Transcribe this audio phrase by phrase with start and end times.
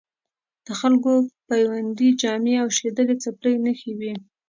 [0.65, 1.11] د خلکو
[1.47, 4.13] بیوندي جامې او شلېدلې څپلۍ نښې وې.